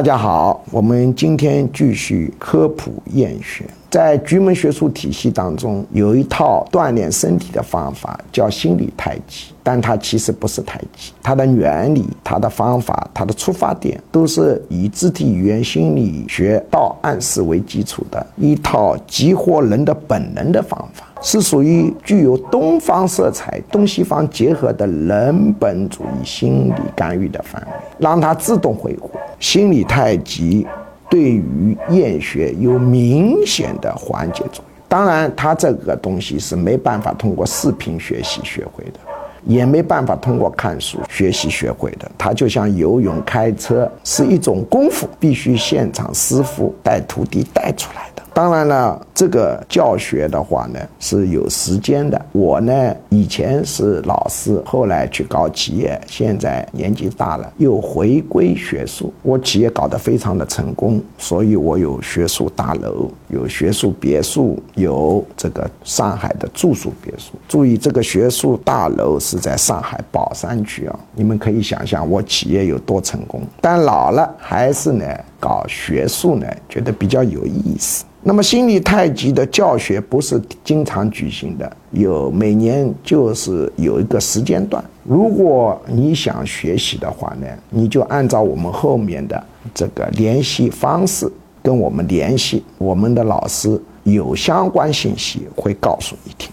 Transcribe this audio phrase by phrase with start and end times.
[0.00, 3.66] 大家好，我们今天继续科普厌学。
[3.90, 9.52] 在局门学术体系当中，有一套锻炼身体的方法，叫心理太极。
[9.62, 29.10] 但它其实不是太极，它的原理、它的方法、它的出发点，都是以肢体语言心理学到暗示为基础的一套激活人的本能的方法，是属于具有东方色彩、东西方结合的人本主义心理干预的范围，让它自动恢复。
[29.40, 30.64] 心理太极
[31.08, 34.64] 对于厌学有明显的缓解作用。
[34.88, 39.00] 当然，他这个东西是没办法通过视频学习学会的。
[39.46, 48.22] 也没办法通过看书学习学会的，他就像游泳、开车是一种功夫，必须现场师傅带徒弟带出来的。
[48.40, 52.18] 当然了，这个教学的话呢是有时间的。
[52.32, 59.12] 我呢以前是老师，后来去搞企业，现在年纪大了又回归学术。
[59.20, 67.32] 我企业搞得非常的成功，所以我有学术大楼，有学术别墅，有这个上海的住宿别墅。
[67.46, 73.42] 注意，这个学术大楼是在上海宝山区啊，你们可以想象我企业有多成功。
[73.60, 75.04] 但老了还是呢
[75.40, 78.04] 搞学术呢，觉得比较有意思。
[78.22, 84.84] 那么心理太极的教学不是经常举行的，有每年就是有一个时间段。
[85.04, 89.42] 如果你想学习的话呢，你就按照我们后面的
[89.74, 91.26] 这个联系方式
[91.62, 96.52] 跟我们联系，我们的老师有相关信息会告诉你听。